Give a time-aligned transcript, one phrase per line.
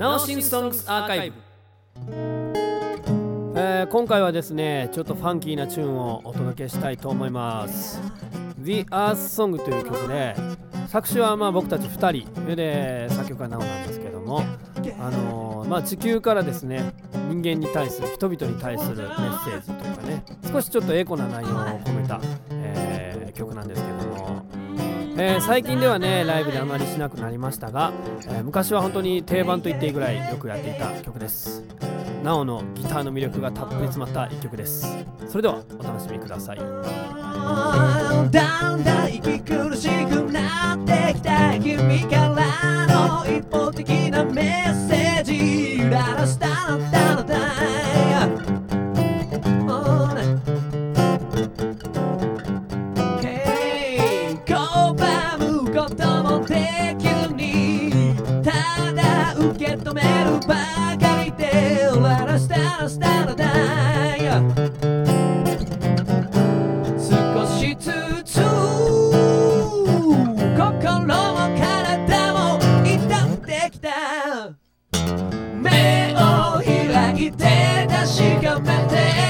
[0.00, 1.36] ナオシンソングスアーカイブ、
[3.54, 8.00] えー今回はですねちょっとファンキーなチューンをお届けしたいと思います。
[8.62, 10.34] The Earth Song という曲で
[10.88, 12.56] 作詞はまあ僕たち2人。
[12.56, 14.42] で作曲はナオなんですけども。
[14.98, 16.94] あのーまあ地球からですね
[17.28, 20.24] 人間に対する人々に対するメッセージというかね。
[20.50, 24.09] 少しちょっとエコな内容を込めた、えー曲なんですけども。
[25.22, 27.92] えー最近ではねライブであまりしなくなりましたが、
[28.26, 31.62] えー昔は本当に定番と言っていいぐらいよくやっていた曲です
[32.24, 34.86] なおのギターの魅力がたっぷり詰まった一曲です
[35.28, 36.58] それではお楽しみください
[77.20, 77.44] 開いて
[77.90, 79.29] 確かめて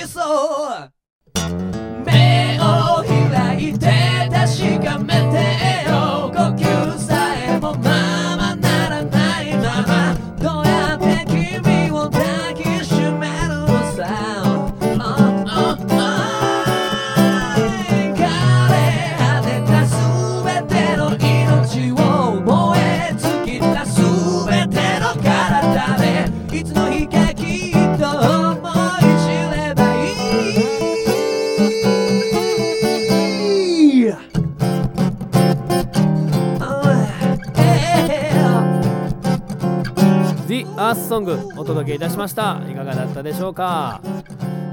[0.00, 0.90] しそう
[2.06, 5.69] 目を開いて確かめて。
[40.80, 42.58] アースソングお届けいたしました。
[42.66, 44.00] いかがだったでしょうか？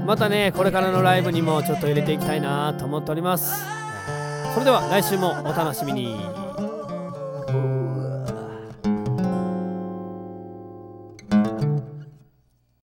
[0.06, 3.52] またねこれからのライブにもちょっと入れていきたいなと思っております。
[4.54, 6.47] それでは来週もお楽しみに。